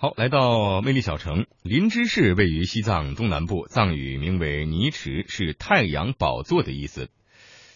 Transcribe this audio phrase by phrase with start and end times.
[0.00, 7.10] 好，来到魅力小城，林芝市位于西藏东南部，藏语名为尼池，是太阳宝座的意思。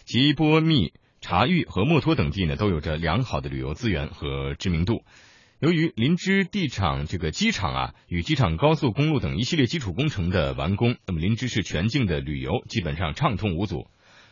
[0.05, 5.03] 吉波密、察隅和墨脱等地呢，都有着良好的旅游资源和知名度。
[5.59, 13.87] 由于林芝地场这个机场啊，与机场高速公路等一系列基础工程的完工，那么林芝市全境的旅游基本上畅通无阻。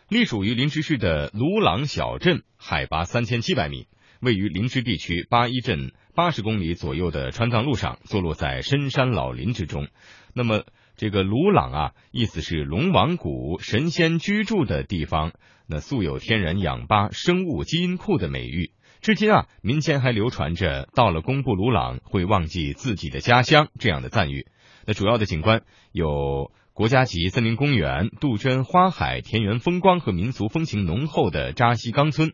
[0.07, 3.87] 隶属于林芝市的鲁朗小镇，海拔三千七百米。
[4.21, 9.87] 位于林芝地区八一镇八十公里左右的川藏路上，坐落在深山老林之中。
[10.33, 10.63] 那么，
[10.95, 15.33] 这个鲁朗啊，意思是龙王谷神仙居住的地方。
[15.67, 18.71] 那素有天然氧吧、生物基因库的美誉。
[19.01, 24.45] 至今啊，民间还流传着到了公布鲁朗会忘记自己的家乡这样的赞誉。
[24.85, 32.33] 那主要的景观有国家级森林公园、杜鹃花海、田园风光和民俗风情浓厚的扎西冈村。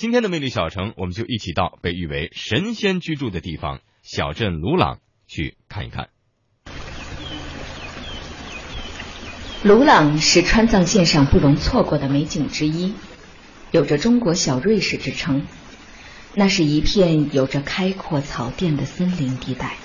[0.00, 6.08] 今天的魅力小城，我们就一起到被誉为神仙居住的地方——小镇鲁朗去看一看。
[9.62, 12.94] 鲁朗是川藏线上不容错过的美景之一，
[13.72, 15.46] 有着“中国小瑞士”之称。
[16.34, 19.76] 那是一片有着开阔草甸的森林地带，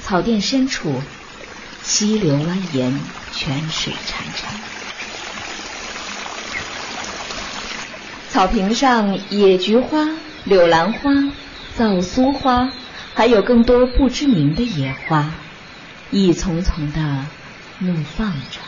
[0.00, 1.00] 草甸深处，
[1.80, 2.98] 溪流蜿蜒，
[3.32, 4.81] 泉水潺潺。
[8.32, 10.08] 草坪上，野菊花、
[10.44, 11.12] 柳兰花、
[11.74, 12.72] 皂苏花，
[13.12, 15.34] 还有更多不知名的野花，
[16.10, 17.26] 一丛丛的
[17.80, 18.60] 怒放着。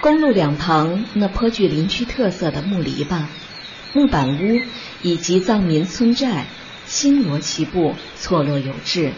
[0.00, 3.24] 公路两旁那颇具林区特色的木篱笆、
[3.94, 4.60] 木板屋
[5.02, 6.44] 以及藏民村寨，
[6.86, 9.10] 星罗棋布，错落有致，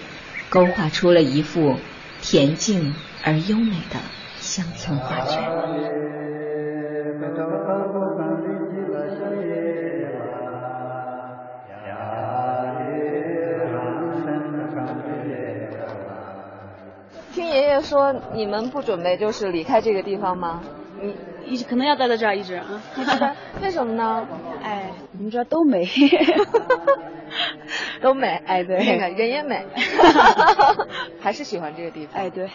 [0.48, 1.78] 勾画出了一幅
[2.22, 4.00] 恬静而优美的
[4.38, 5.38] 乡村画卷。
[17.82, 20.62] 说你们不准备就是离开这个地方吗？
[21.02, 21.14] 你
[21.46, 22.66] 一直可能要待在这儿一直啊？
[23.62, 24.26] 为什么呢？
[24.62, 25.88] 哎，你们这都美，
[28.02, 29.64] 都美，哎对，人也美，
[31.20, 32.48] 还是喜欢这个地方，哎对。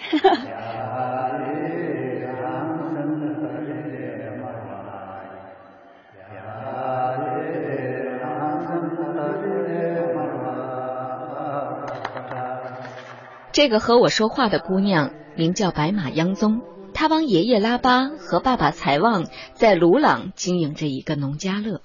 [13.55, 16.59] 这个和我说话的姑娘名叫白马央宗，
[16.93, 21.79] 她帮爷爷拉巴和爸爸财旺在鲁朗经营着一个农家乐。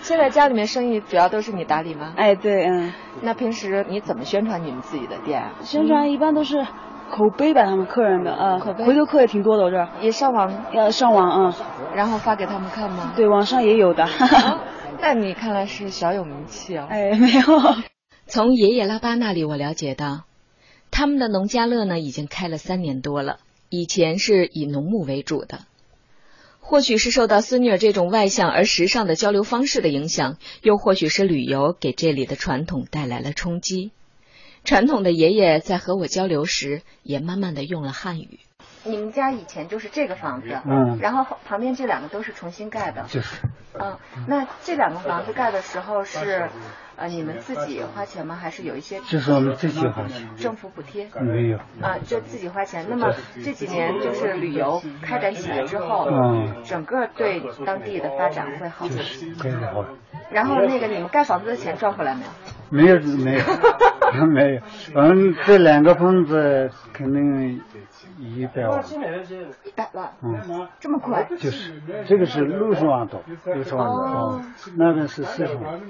[0.00, 2.12] 现在家里面生意主要都是你打理吗？
[2.16, 2.92] 哎，对，嗯。
[3.22, 5.54] 那平时你怎么宣传你们自己的店啊？
[5.64, 6.64] 宣传一般都是
[7.10, 9.64] 口碑吧，他们客人的啊，口碑，回头客也挺多的。
[9.64, 11.56] 我这儿也上网，要上网啊，
[11.92, 13.14] 然后发给他们看吗？
[13.16, 14.06] 对，网上也有的。
[15.02, 16.86] 那你看来是小有名气哦。
[16.88, 17.42] 哎，没有。
[18.26, 20.20] 从爷爷拉巴那里我了解到。
[20.90, 23.40] 他们的农家乐呢，已经开了三年多了。
[23.68, 25.64] 以前是以农牧为主的，
[26.58, 33.92] 或许是受到孙女儿这种外向而时尚的交流方式的影响，又或许是旅游给这里的传统带来了冲击。
[34.64, 38.40] 传统的爷爷在和我交流时，也慢慢的用了汉语。
[38.84, 43.46] 你们家以前就是这个房子，嗯，然后旁边这两个都是重新盖的，就是，
[43.78, 43.96] 嗯，
[44.26, 46.48] 那这两个房子盖的时候是。
[46.96, 48.34] 呃，你们自己花钱吗？
[48.36, 49.00] 还是有一些？
[49.08, 50.28] 就是我们自己花钱。
[50.36, 51.08] 政府补贴？
[51.18, 51.56] 没有。
[51.80, 52.84] 啊，就自己花钱。
[52.90, 53.10] 那么
[53.42, 58.92] 这几年就是旅游开展起来之后，嗯，整个对当地的发展会好吗？
[58.94, 59.82] 就是会好。
[60.30, 63.00] 然后那个你们盖房子的钱赚回来没有？
[63.00, 64.60] 没有，没有， 没有。
[64.94, 67.62] 嗯，这两个房子肯定。
[68.20, 68.84] 一百万，
[69.64, 71.24] 一百万，嗯，这么快？
[71.24, 71.72] 就是，
[72.06, 74.42] 这个是六十万多，六十万多，哦，
[74.76, 75.80] 那个是四十万。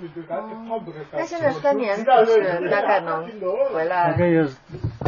[1.13, 3.27] 那现在三年就是大概能
[3.75, 4.13] 回来？
[4.13, 4.47] 大概有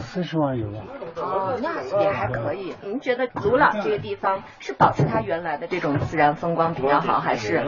[0.00, 0.78] 四十万有吧。
[1.16, 2.74] 哦，那也还可以。
[2.84, 7.62] 您觉得鲁朗这个地方是保持它原来的这种自然风光比较好，还是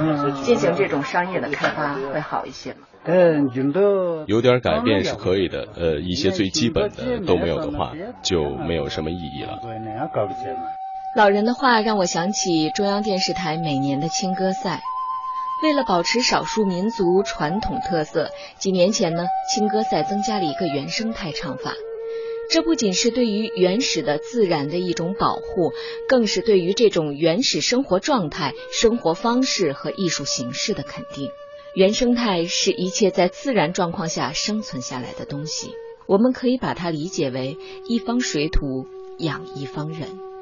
[0.44, 2.86] 进行这种商业的开发会好一些吗？
[3.04, 7.92] 嗯，有的有点改变是可以的，呃，一些最基本的都没有的话，
[8.22, 9.60] 就没有什么意义了。
[11.14, 14.80] 老人的话让我想起中央电视台每年的青歌赛，
[15.62, 21.72] 为了保持少数民族传统特色，几年前呢，青歌赛增加了一个原生态唱法。
[22.54, 25.72] 这不仅是对于原始的自然的一种保护，
[26.08, 31.30] 更是对于这种原始生活状态、生活方式和艺术形式的肯定。
[31.74, 35.72] 原生态是一切在自然状况下生存下来的东西，
[36.06, 37.58] 我们可以把它理解为
[37.88, 38.86] 一方水土
[39.18, 40.33] 养一方人。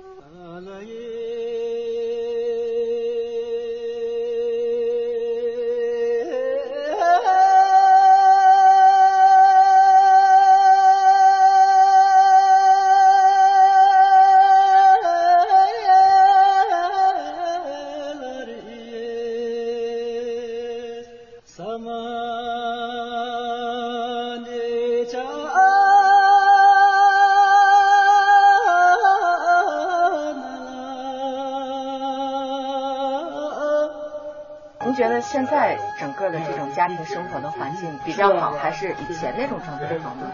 [37.04, 40.30] 生活的环境比较好，还是以前那种状态好呢？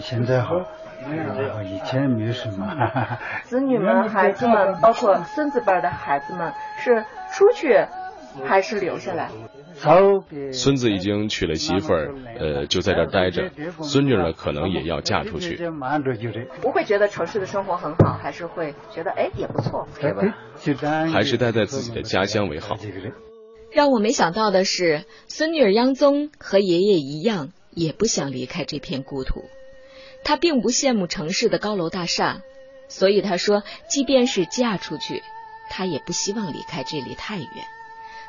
[0.00, 0.56] 现在好，
[1.64, 2.66] 以前没什么。
[3.44, 7.86] 子女们、孩子们， 包括孙子辈的孩子们，是出去
[8.44, 9.30] 还是留下来？
[10.52, 13.50] 孙子已经娶了媳妇儿， 呃，就在这儿待着。
[13.82, 15.56] 孙女呢，可能也要嫁出去。
[16.62, 19.86] 不会觉得城市的生活很好，还是会觉得哎也不错，
[21.12, 22.76] 还是待在自己的家乡为好。
[23.76, 29.44] 让我没想到的是，孙女儿央宗和爷爷一样，也不想离开这片故土。
[30.24, 32.40] 他并不羡慕城市的高楼大厦，
[32.88, 35.22] 所以他说，即便是嫁出去，
[35.68, 37.48] 他也不希望离开这里太远。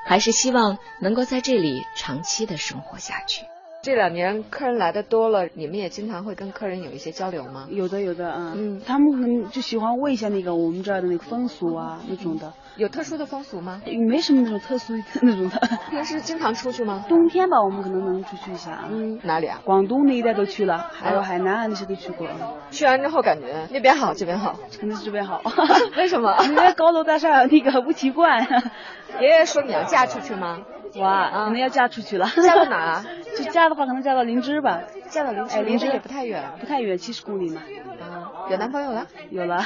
[0.06, 3.46] 还是希望能够在这里长期的生活下去。
[3.88, 7.70] 这两年客人来的多了，你们也经常会跟客人有一些交流吗？
[7.72, 12.52] 有的，有的，嗯，嗯，他们可能就喜欢问一下那个我们这儿的那个风俗啊那种的。
[12.76, 13.82] 有特殊的风俗吗？
[14.10, 14.92] 没什么那种特殊
[15.24, 15.58] 那种的。
[15.90, 17.06] 平时经常出去吗？
[17.08, 18.84] 冬天吧，我们可能能出去一下。
[18.92, 19.62] 嗯，哪里啊？
[19.64, 22.28] 广东那一带都去了，还有海南啊那些都去过。
[22.72, 25.42] 去完之后感觉那边好，这边好，肯定是这边好。
[25.96, 26.36] 为什么？
[26.44, 28.46] 因为高楼大厦那个不习惯。
[29.22, 30.60] 爷爷说你要嫁出去吗？
[31.00, 32.28] 哇，可能要嫁出去了。
[32.44, 33.04] 嫁到哪？
[33.44, 34.82] 就嫁的话，可能嫁到灵芝吧。
[35.10, 37.62] 嫁到灵芝，灵芝也不太远，不太远，七十公里嘛。
[38.02, 39.08] 啊，有男朋友了？
[39.30, 39.64] 有了。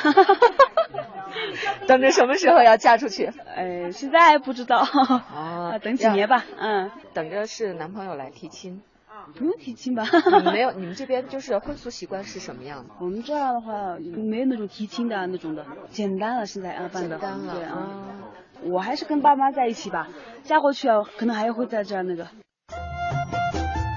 [1.87, 3.31] 等着什么时候要嫁出去？
[3.55, 4.77] 哎，现在还不知道。
[5.33, 6.43] 啊，等几年吧。
[6.57, 8.81] 嗯，等着是男朋友来提亲。
[9.35, 10.03] 不用提亲吧？
[10.51, 12.89] 没有，你们这边就是婚俗习惯是什么样的？
[12.99, 17.17] 我们这儿的话，没有那种提亲的那种的，简单了，现在啊办的。
[17.17, 17.53] 简单了。
[17.55, 17.99] 对啊。
[18.63, 20.07] 我还是跟爸妈在一起吧，
[20.43, 22.27] 嫁过去啊，可能还会在这儿那个。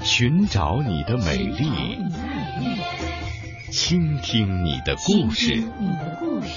[0.04, 1.98] 寻找你的美丽，
[3.70, 5.62] 倾听你的故事。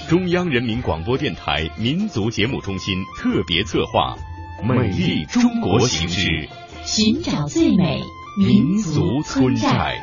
[0.06, 4.14] 中央人民广播电台民族节目中心特别策划
[4.62, 6.46] 《美丽中国行之
[6.84, 8.02] 寻找最美
[8.38, 9.96] 民族村寨》。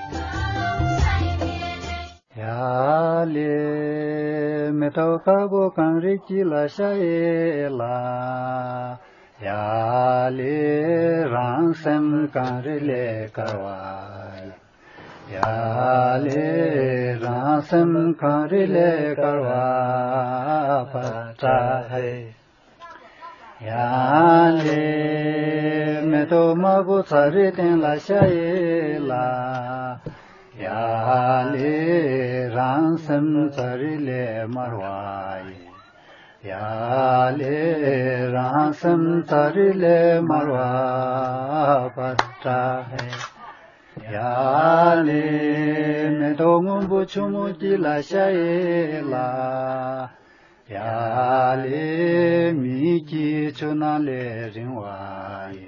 [9.46, 10.54] Yāli
[11.32, 14.56] rāṅsam kārile karvāya
[15.34, 16.46] Yāli
[17.22, 19.68] rāṅsam kārile karvā
[20.94, 22.34] patāhai
[23.68, 24.88] Yāli
[26.10, 29.30] meto mabu tsaritin lāśāyi lā
[30.64, 31.78] Yāli
[32.58, 35.75] rāṅsam kārile marvāya
[36.46, 43.10] याले रासम तरिले मरवा पत्ता है।
[44.14, 49.50] याले मैं दोंग बुचुमु दिला शैला।
[50.72, 55.66] याले मी की चुनाले रिवाए।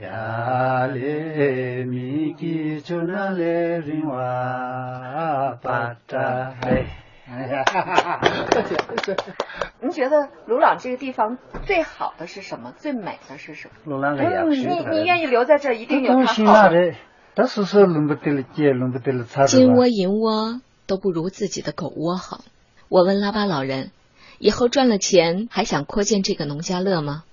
[0.00, 7.00] याले मी की चुनाले रिवा पत्ता है।
[9.82, 12.72] 您觉得鲁朗这个地方最好的是什么？
[12.76, 13.74] 最美的是什么？
[13.84, 16.94] 鲁朗的呀，你你愿意留在这，一定有它好的。
[19.46, 22.44] 金窝银窝都不如自己的狗窝好。
[22.88, 23.92] 我问拉巴老人，
[24.38, 27.24] 以后赚了钱还想扩建这个农家乐吗？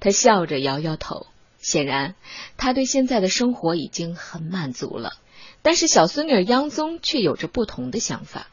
[0.00, 1.26] 他笑着摇摇头。
[1.58, 2.14] 显然，
[2.56, 5.14] 他对现在的生活已经很满足了。
[5.62, 8.48] 但是小孙女央宗却有着不同的想法。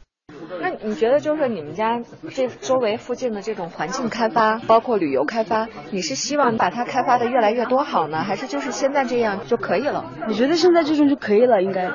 [0.62, 10.06] 那你觉得，就是你们家这周围附近的这种环境开发，包括旅游开发，你是希望把它开发的越来越多好呢，还是就是现在这样就可以了？
[10.28, 11.62] 我觉得现在这种就可以了？
[11.62, 11.90] 应该，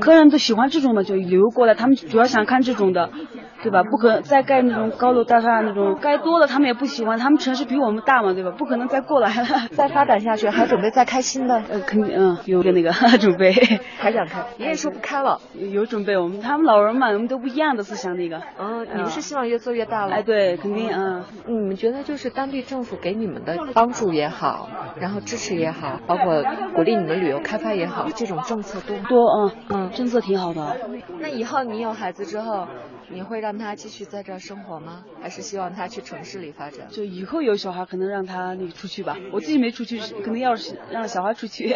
[0.00, 3.10] 客人都喜欢这种的，就旅游过来，他们主要想看这种的。
[3.62, 3.82] 对吧？
[3.82, 7.18] 不可能再盖那种高楼大厦那种，盖多了他们也不喜欢。
[7.18, 8.52] 他们城市比我们大嘛，对吧？
[8.56, 11.62] 不可能再过来了，再发展下去，还准备再开新的？
[11.68, 13.52] 呃，肯定，嗯，有个那个 准备，
[13.98, 14.42] 还想开？
[14.56, 16.16] 爷爷说不开了，有准备。
[16.16, 18.42] 我们他们老人嘛，我们都不一样的思想，那个。
[18.58, 20.16] 嗯，你们是希望越做越大了？
[20.16, 21.24] 哎，对，肯定，嗯。
[21.46, 24.68] 你们觉得就是当地政府给你们的帮助也好，
[24.98, 26.42] 然后支持也好，包括
[26.74, 29.26] 鼓励你们旅游开发也好，这种政策多多？
[29.30, 30.78] 嗯嗯，政策挺好的。
[31.18, 32.66] 那以后你有孩子之后？
[33.12, 35.02] 你会让他继续在这儿生活吗？
[35.20, 36.86] 还是希望他去城市里发展？
[36.90, 39.16] 就以后有小孩，可能让他那个出去吧。
[39.32, 41.74] 我自己没出去，可能要是让小孩出去。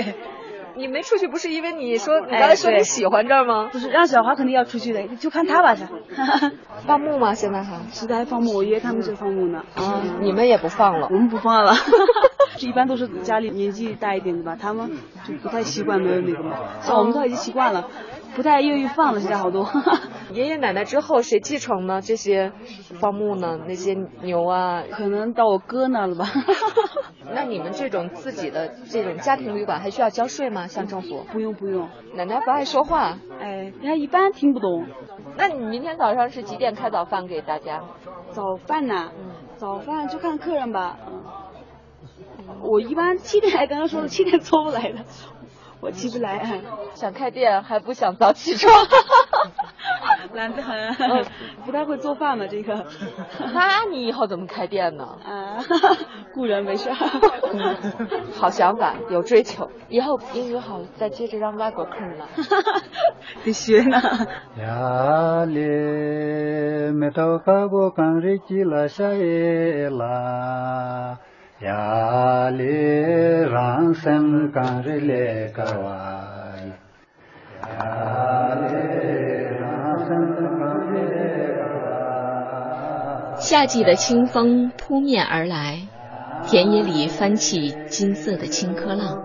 [0.77, 3.69] 你没出去，不是因为你说你刚才说你喜欢这儿吗？
[3.73, 5.77] 不是，让小华肯定要出去的，就看他吧。
[6.15, 6.53] 他
[6.87, 7.35] 放牧吗？
[7.35, 7.81] 现在还？
[7.91, 9.65] 现在放牧，我爷爷他们就放牧呢。
[9.77, 11.09] 啊，你们也不放了？
[11.11, 11.75] 我们不放了。
[12.61, 14.91] 一般都是家里年纪大一点的吧，他们
[15.27, 16.57] 就不太习惯没有那个嘛。
[16.81, 17.89] 像我们都已经习惯了。
[18.35, 19.69] 不太愿意放了，现在好多。
[20.33, 22.01] 爷爷奶奶之后谁继承呢？
[22.01, 22.53] 这些
[23.01, 23.61] 放牧呢？
[23.67, 26.27] 那些牛啊，可能到我哥那了吧。
[27.33, 30.67] 那你们这种自己的这种家庭旅馆还需要交税吗？
[30.67, 31.25] 向政府？
[31.33, 31.89] 不用不用。
[32.15, 34.87] 奶奶不爱说话，哎，人家一般听不懂。
[35.37, 37.83] 那你明天早上是几点开早饭给大家？
[38.31, 39.13] 早饭呢？
[39.57, 40.99] 早饭就看客人吧。
[42.61, 45.05] 我一般七点，刚刚说的七点做不来的，
[45.85, 46.63] 我起不来。
[46.95, 48.73] 想开店还不想早起床，
[50.33, 50.95] 懒得很，
[51.67, 52.87] 不太会做饭嘛这个。
[53.53, 55.05] 那你以后怎么开店呢？
[55.25, 55.59] 啊，
[56.33, 56.91] 雇人没事。
[58.35, 62.27] 好想法，有追求，以后英语好再接着让外国客人来。
[63.45, 64.01] 得学呢。
[64.59, 71.19] 呀嘞，没头发我刚日记了下耶啦。
[83.39, 85.89] 夏季的清风扑面而来，
[86.47, 89.23] 田野里翻起金色的青稞浪。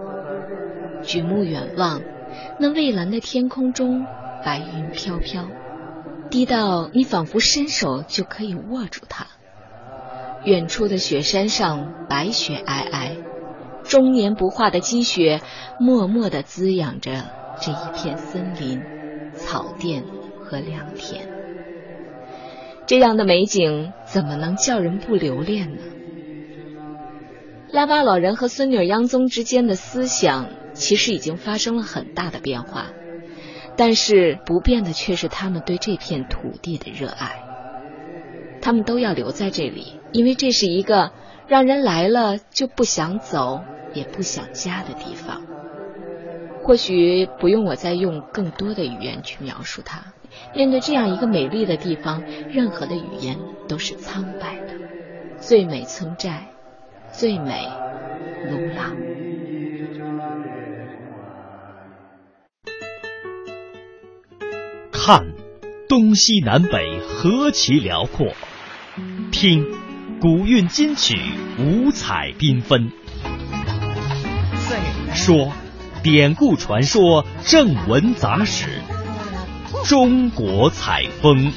[1.02, 2.02] 举目远望，
[2.58, 4.06] 那蔚蓝的天空中，
[4.46, 5.46] 白云飘飘，
[6.30, 9.28] 低到你仿佛伸手就可以握住它。
[10.46, 13.18] 远处的雪山上，白雪皑皑，
[13.84, 15.42] 终年不化的积雪，
[15.80, 17.26] 默默地滋养着
[17.62, 18.82] 这一片森林、
[19.34, 20.04] 草甸
[20.44, 21.28] 和良田。
[22.86, 25.82] 这样的美景，怎么能叫人不留恋呢？
[27.72, 32.88] 拉巴老人和孙女央宗之间的思想，其实已经发生了很大的变化，
[33.76, 37.44] 但是不变的却是他们对这片土地的热爱。
[38.70, 41.12] 他们都要留在这里，因为这是一个
[41.48, 43.62] 让人来了就不想走、
[43.96, 45.42] 也不想家的地方。
[46.62, 50.14] 或许不用我再用更多的语言去描述它。
[50.54, 54.76] 面对这样一个美丽的地方，任何的语言都是苍白的。
[55.40, 56.44] 最美村寨，
[57.12, 57.68] 最美
[58.52, 58.96] 卢朗。
[64.92, 65.26] 看，
[65.88, 68.28] 东西南北何其辽阔。
[69.32, 69.66] 听，
[70.20, 71.18] 古韵金曲
[71.58, 72.92] 五彩缤纷。
[75.14, 75.52] 说，
[76.04, 78.82] 典故传说正文杂史。
[79.86, 81.52] 中国采风。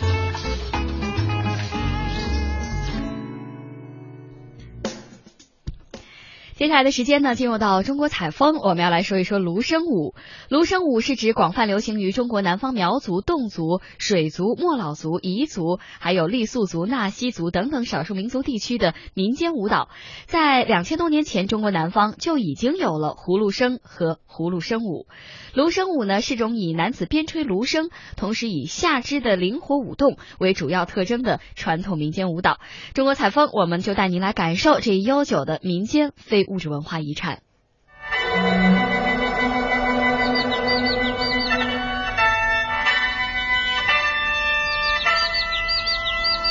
[6.63, 10.15] 接下来的时间呢，进入到中国采风，我们要来说一说芦笙舞。
[10.49, 19.89] 芦笙舞是指广泛流行于中国南方苗族、侗族、水族、莫老族、彝族，还有傈僳族、纳西族等等少数民族地区的民间舞蹈。
[20.27, 25.09] 在两千多年前，中国南方就已经有了葫芦笙和葫芦笙舞。
[25.55, 32.61] 芦笙舞呢，是种以男子边吹芦笙，同时以下肢的灵活舞动为主要特征的传统民间舞蹈。
[32.95, 37.41] 中国采风，我们就带您来感受这一悠久的民间非物质文化遗产。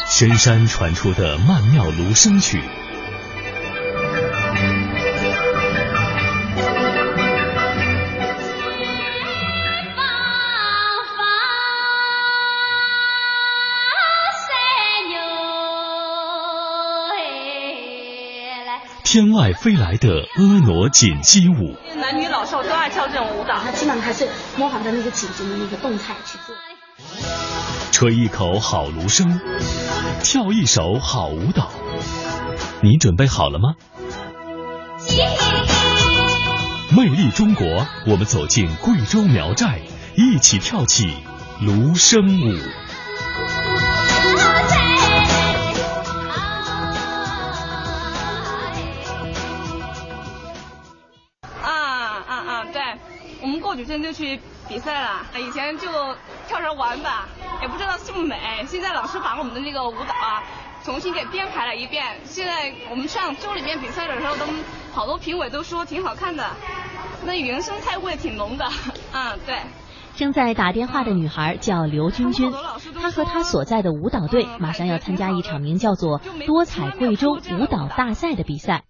[0.09, 2.80] 深山传出的曼妙芦笙曲。
[19.11, 24.25] 天外飞来的婀娜锦鸡舞，男女老少都爱跳这种舞蹈，它基本上还是
[24.55, 26.55] 模仿着那个锦鸡的那个动态去做。
[27.91, 29.37] 吹一口好芦笙，
[30.23, 31.69] 跳一首好舞蹈，
[32.79, 33.73] 你准备好了吗？
[36.95, 39.81] 魅力中国，我们走进贵州苗寨，
[40.15, 41.13] 一起跳起
[41.59, 42.57] 芦笙舞。
[54.11, 54.37] 就去
[54.67, 55.87] 比赛了，以前就
[56.45, 57.29] 跳着玩吧，
[57.61, 58.37] 也不知道这么美。
[58.67, 60.43] 现在老师把我们的那个舞蹈啊
[60.83, 62.19] 重新给编排了一遍。
[62.25, 64.45] 现在我们上州里面比赛的时候，都
[64.91, 66.45] 好多评委都说挺好看的，
[67.25, 68.65] 那原生态味挺浓的。
[69.13, 69.57] 嗯，对。
[70.17, 72.51] 正在打电话的女孩叫刘君君，
[72.99, 78.83] 她和她所在的舞蹈队马上要参加一场名叫做“多彩贵州舞蹈大赛”的比赛。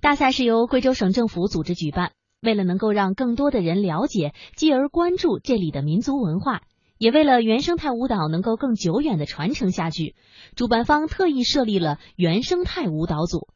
[0.00, 2.10] 大赛是由贵州省政府组织举办。
[2.46, 6.62] 为了能够让更多的人了解，继而关注这里的民族文化，
[6.96, 10.14] 也为了原生态舞蹈能够更久远的传承下去，
[10.54, 13.48] 主办方特意设立了原生态舞蹈组。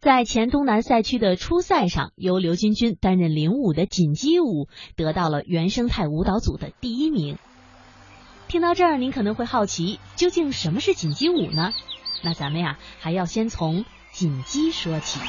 [0.00, 7.38] 在前东南赛区的初赛上，由刘君君担任领舞的锦鸡舞得到了原生态舞蹈组的第一名。
[8.48, 11.70] 听到这儿，您可能会好奇，究竟什么是锦鸡舞呢？
[12.24, 15.20] 那咱们呀，还要先从锦鸡说起。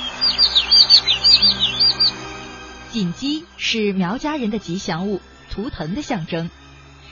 [2.96, 5.20] 锦鸡是苗家人的吉祥物，
[5.52, 6.50] 图腾的象征。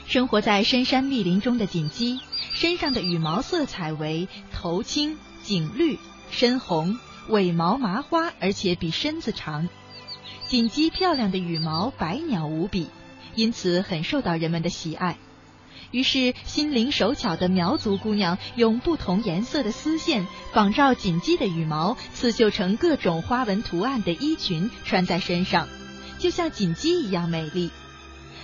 [0.06, 2.20] 生活在深山密林中的锦鸡，
[2.54, 5.98] 身上的羽毛色彩为头青、颈绿、
[6.30, 6.98] 身红，
[7.28, 9.68] 尾毛麻花，而且比身子长。
[10.46, 12.86] 锦鸡漂亮的羽毛百鸟无比，
[13.34, 15.18] 因此很受到人们的喜爱。
[15.94, 25.68] 于是，心灵手巧的苗族姑娘用不同颜色的丝线仿照锦鸡的羽毛，刺绣成各种花纹图案的衣裙，穿在身上，
[26.18, 27.70] 就像锦鸡一样美丽。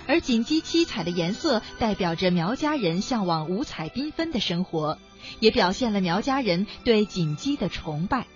[0.07, 4.97] 而锦鸡七彩的颜色代表着苗家人向往五彩缤纷的生活，
[5.41, 8.27] 也表现了苗家人对锦鸡的崇拜。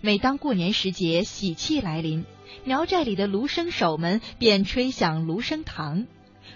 [0.00, 2.24] 每当过年时节，喜气来临，
[2.64, 6.06] 苗寨里的芦笙手们便吹响芦笙糖。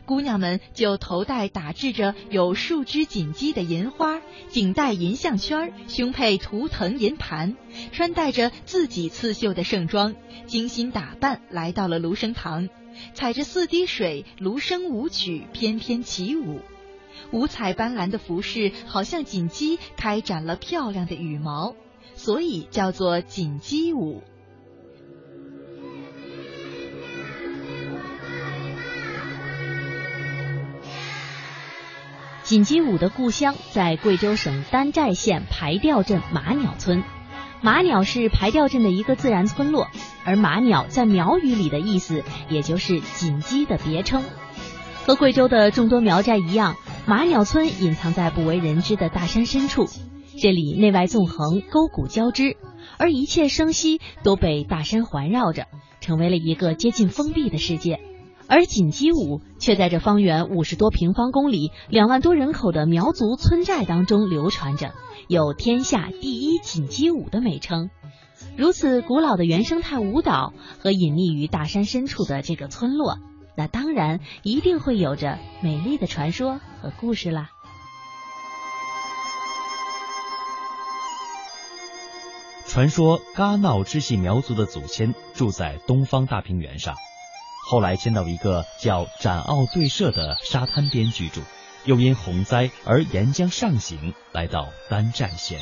[0.05, 7.57] 姑娘们就头戴打制着有数只锦鸡的银花，颈戴银项圈，胸佩图腾银盘，
[7.93, 10.15] 穿戴着自己刺绣的盛装，
[10.47, 12.69] 精心打扮，来到了芦笙堂，
[13.15, 16.61] 踩着四滴水，芦笙舞曲翩翩起舞，
[17.33, 21.75] 五彩斑斓的服饰好像锦鸡开展了漂亮的羽毛，
[22.15, 24.23] 所以叫做锦鸡舞。
[32.47, 37.03] 锦鸡舞的故乡在贵州省丹寨县排调镇马鸟村。
[37.61, 39.88] 马鸟是排调镇的一个自然村落，
[40.25, 44.23] 而马鸟在苗语里的意思，也就是锦鸡的别称。
[45.07, 49.88] 和贵州的众多苗寨一样，马鸟村隐藏在不为人知的大山深处。
[50.41, 52.57] 这里内外纵横，沟谷交织，
[52.97, 55.64] 而一切生息都被大山环绕着，
[56.01, 57.99] 成为了一个接近封闭的世界。
[58.48, 64.94] 而锦鸡舞却在这方圆五十多平方公里、两万多人口的苗族村寨当中流传着，
[65.28, 67.90] 有“天下第一锦鸡舞”的美称。
[68.56, 73.18] 如此古老的原生态舞蹈和隐匿于大山深处的这个村落，
[73.56, 77.50] 那当然一定会有着美丽的传说和故事啦。
[82.66, 86.94] 传说嘎闹支系苗族的祖先住在东方大平原上。
[87.68, 91.42] 后来迁到一个叫展澳对社的沙滩边居住，
[91.85, 95.59] 又因洪灾而沿江上行，来到丹寨县。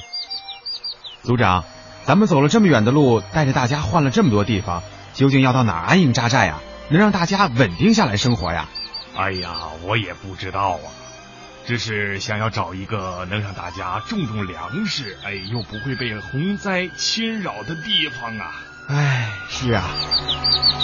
[1.23, 1.65] 组长，
[2.05, 4.83] 咱们走了这么远的路，带着大家换了这么多地方，
[5.15, 6.61] 究竟要到哪安营扎寨啊？
[6.91, 8.69] 能让大家稳定下来生活呀？
[9.17, 10.93] 哎呀，我也不知道啊，
[11.65, 18.53] 只是想要找一个能让大家种种粮食，哎，又不会被洪灾侵扰的地方啊。
[18.89, 19.89] 哎，是啊，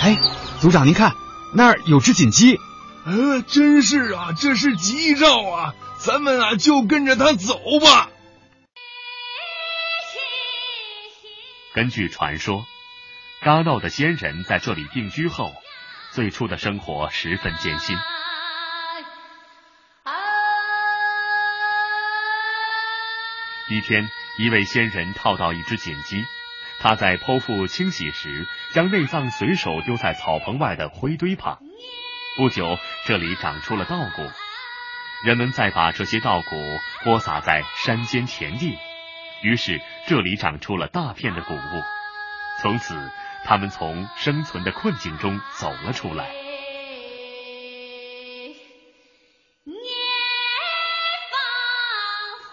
[0.02, 0.16] 哎，
[0.60, 1.14] 族长您看，
[1.54, 2.58] 那儿有只锦鸡。
[3.04, 8.08] 呃，真是啊，这是吉兆啊，咱们啊就跟着它走吧。
[11.74, 12.64] 根据传说，
[13.42, 15.52] 嘎闹的先人在这里定居后，
[16.10, 17.96] 最初的生活十分艰辛。
[23.68, 24.08] 一天，
[24.38, 26.24] 一位仙人套到一只锦鸡。
[26.80, 31.58] 他在剖腹清洗时，将内脏随手丢在草棚外的灰堆旁。
[32.36, 34.22] 不久，这里长出了稻谷，
[35.24, 36.56] 人们再把这些稻谷
[37.04, 38.78] 播撒在山间田地，
[39.42, 41.82] 于是这里长出了大片的谷物。
[42.62, 42.98] 从此，
[43.44, 46.30] 他们从生存的困境中走了出来。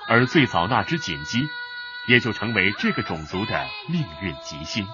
[0.10, 1.40] 而最早那只锦鸡。
[2.08, 4.88] 也就成为这个种族的命运吉星，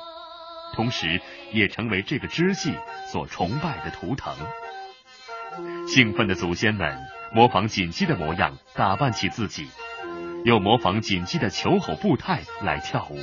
[0.73, 1.21] 同时
[1.51, 2.73] 也成为这个支系
[3.11, 4.35] 所崇拜的图腾。
[5.87, 6.97] 兴奋的祖先们
[7.31, 9.69] 模仿锦鸡的模样打扮起自己，
[10.43, 13.19] 又模仿锦鸡的求吼步态来跳舞。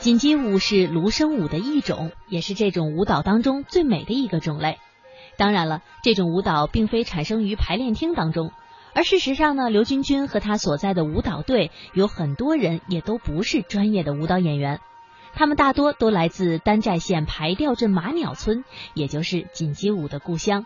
[0.00, 4.78] 锦鸡舞是芦笙舞的一种，也是这种舞蹈当中最美的一个种类。
[5.36, 8.50] 当然了，这种舞蹈并非产生于排练厅当中，
[8.94, 14.80] 而事实上呢，刘军军和他所在的舞蹈队有很多人也都不是专业的舞蹈演员，
[15.34, 20.64] 他们大多都来自丹寨县排调镇马鸟村，也就是锦鸡舞的故乡。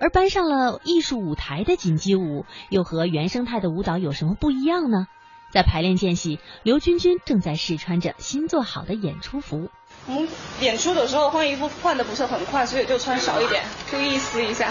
[0.00, 5.08] 而搬上了艺术舞台的锦鸡舞，又和原生态的舞蹈有什么不一样呢？
[5.50, 9.70] 在排练间隙，刘君君正在试穿着新做好的演出服。
[10.06, 10.28] 我们
[10.60, 14.70] 演出的时候换衣服换的不是很快，所以就穿少一点，就意思一下。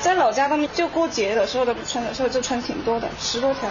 [0.00, 3.70] 在老家他们就过节的时候都不穿的时候就穿挺多的，十多条。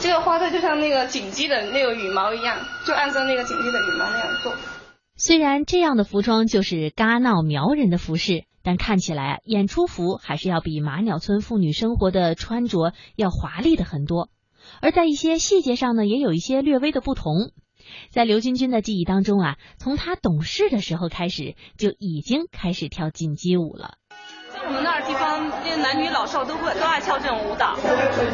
[0.00, 4.52] 这个花带就像那个锦鸡的那个羽毛一样，就按照那个锦鸡的羽毛那样做。
[5.16, 8.44] 虽然这样的服装就是嘎闹苗人的服饰。
[8.60, 14.28] 但看起来演出服还是要比马鸟村妇女生活的穿着要华丽的很多，
[14.80, 17.52] 而在一些细节上呢，也有一些略微的不同。
[18.10, 23.94] 在刘君君的记忆当中啊，从她懂事的时候开始，就已经开始跳锦鸡舞了。
[24.52, 27.76] 在我们那儿地方，这男女老少都会都爱跳这种舞蹈，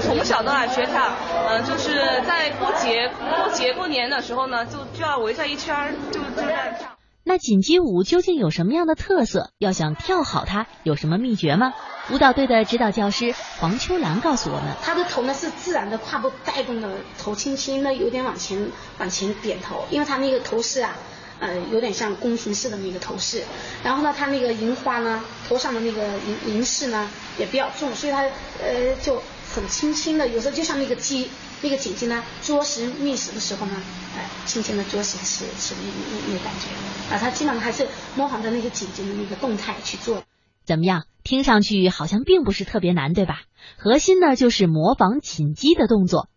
[0.00, 1.12] 从小都爱学跳。
[1.48, 1.92] 嗯，就是
[2.26, 6.93] 在过节、过节、过年的时候呢，就就要围在一圈，就就在跳。
[7.26, 9.50] 那锦鸡舞究竟有什么样的特色？
[9.58, 11.72] 要想跳好它，有什么秘诀吗？
[12.10, 20.94] 舞蹈队的指导教师黄秋兰告诉我们：他的头呢是自然的胯部带动的，头轻轻的有点往前往前点头，因为他那个头饰啊。
[21.40, 23.42] 呃，有点像宫廷式的那个头饰，
[23.82, 26.06] 然后呢，它那个银花呢，头上的那个
[26.46, 28.22] 银银饰呢也比较重，所以它
[28.62, 29.20] 呃就
[29.52, 31.28] 很轻轻的，有时候就像那个鸡，
[31.64, 33.72] 那个锦鸡呢啄食觅食的时候呢，
[34.14, 40.22] 哎，轻轻的啄食吃吃那那那感觉，啊，它基本上还是模仿着那个锦鸡的那个动态去做。
[40.66, 41.06] 怎么样？
[41.22, 43.40] 听上去好像并不是特别难，对吧？
[43.78, 46.28] 核心呢就是模仿锦鸡的动作。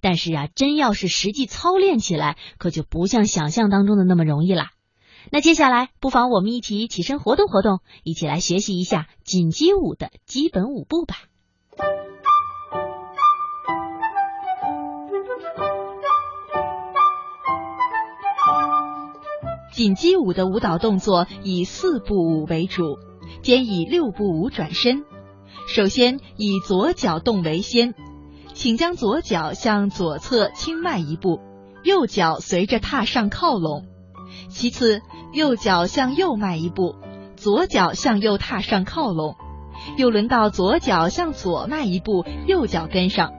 [0.00, 4.70] 但是啊，真要是实际操练起来，可就不像想象当中的那么容易啦。
[5.30, 11.16] 那接下来，不妨我们一起起身活动活动，一起来学习一下锦鸡舞的基本舞步吧。
[19.82, 23.00] 锦鸡舞的舞蹈动作以四步舞为主，
[23.42, 25.02] 兼以六步舞转身。
[25.66, 27.92] 首先以左脚动为先。
[28.54, 31.40] 请将左脚向左侧轻迈一步，
[31.82, 33.88] 右脚随着踏上靠拢。
[34.48, 36.94] 其次，右脚向右迈一步，
[37.34, 39.34] 左脚向右踏上靠拢。
[39.96, 43.32] 又轮到左脚向左迈一步，右脚跟上。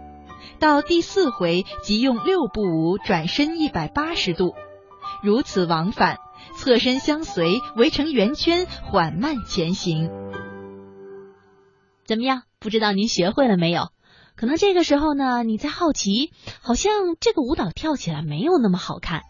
[0.59, 4.55] 到第四回，即用六步舞转身一百八十度，
[5.21, 6.17] 如此往返，
[6.63, 10.09] 侧身相随，围成圆圈，缓慢前行。
[12.05, 12.43] 怎么样？
[12.57, 13.89] 不知道您学会了没有？
[14.37, 19.23] 可能这个时候呢，你在好奇，好像这个舞蹈跳起来没有那么好看。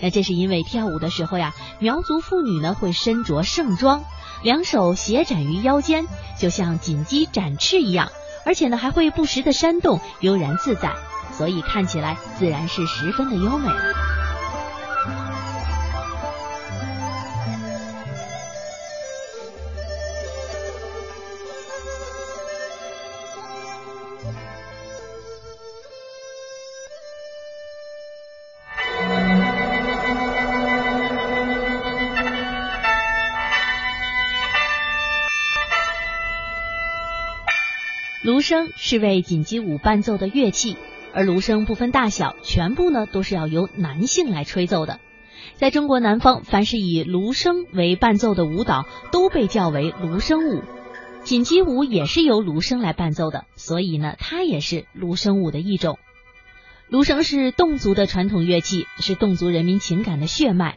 [0.00, 4.04] 那这是因为跳舞的时候呀，苗族妇女呢会身着盛装，
[4.44, 6.06] 两手斜展于腰间，
[6.38, 8.12] 就像锦鸡展翅一样，
[8.44, 10.94] 而且呢还会不时的扇动，悠然自在，
[11.32, 13.70] 所以看起来自然是十分的优美。
[13.70, 14.25] 芦
[38.46, 40.76] 笙是为锦鸡舞伴奏的乐器，
[41.12, 45.00] 而芦笙不分大小，全部呢都是要由男性来吹奏的。
[45.56, 50.62] 在中国南方，凡是以芦笙为伴奏的舞蹈，都被叫为芦笙舞。
[51.24, 55.98] 锦鸡舞也是由芦笙来伴奏的，所以呢，它也是芦笙舞的一种。
[56.88, 60.76] 芦笙是侗族的传统乐器，是侗族人民情感的血脉。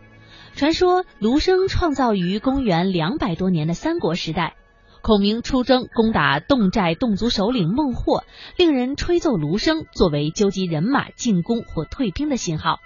[0.55, 4.55] 传说芦笙创造于公元两百多年的三国时代。
[5.01, 8.23] 孔明出征攻打侗寨侗族首领孟获，
[8.57, 12.79] 令人吹奏芦笙作为纠集人马进攻或退兵的信号，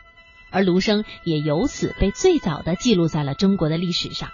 [0.51, 4.29] 而芦笙也由此被最早的记录在了中国的历史上。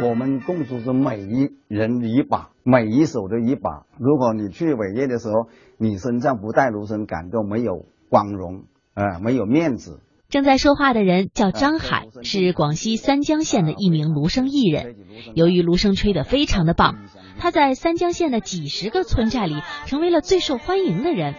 [0.00, 3.84] 我们侗族是每一人一把，每一手的一把。
[3.98, 8.64] 如果你去伟业的时候，你身上不带芦笙，感到没有光荣，
[8.94, 10.00] 啊，没有面子。
[10.34, 14.96] 正在说话的人叫张海，是广西三江县的一名芦笙艺人。
[15.36, 16.96] 由于芦笙吹得非常的棒，
[17.38, 21.36] 他在三江县的几十个村寨里成为了最受欢迎的人。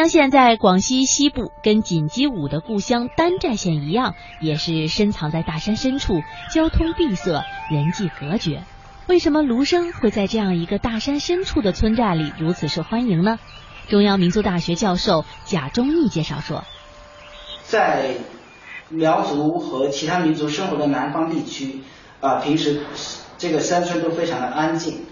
[0.00, 8.62] 江县在广西西部，跟锦鸡舞的故乡丹寨县一样，也是深藏在大山深处，交通闭塞，人迹隔绝。
[9.08, 13.38] 为什么芦笙会在这样一个大山深处的村寨里如此受欢迎呢？
[13.90, 16.64] 中央民族大学教授贾忠义介绍说，
[17.64, 18.14] 在
[18.88, 21.82] 苗族和其他民族生活的南方地区，
[22.20, 22.84] 啊，平时
[23.36, 25.04] 这个山村都非常的安静，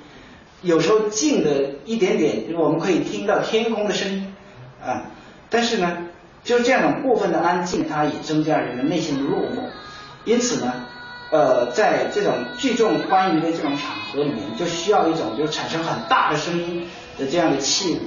[0.63, 4.35] 有时候静的一点点，我们可以听到天空的声音。
[4.83, 5.11] 啊，
[5.51, 5.99] 但是呢，
[6.45, 9.71] 就这样的过分的安静，它也增加人的内心的落寞。
[10.25, 10.73] 因此呢，
[11.31, 16.89] 呃，在这种聚众欢愉的这种场合里面，就需要一种就产生很大的声音
[17.19, 18.01] 的这样的器物。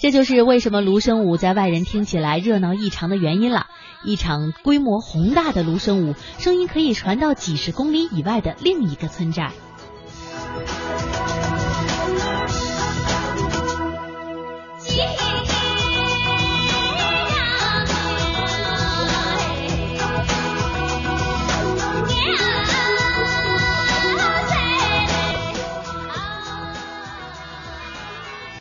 [0.00, 3.68] 这就是为什么芦笙舞在外人听起来热闹异常的原因了。
[4.04, 9.52] 一场规模宏大的芦笙舞，声音可以传到几十公里以外的另一个村寨。